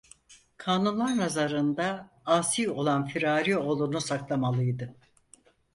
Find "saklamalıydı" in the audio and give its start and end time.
4.01-4.95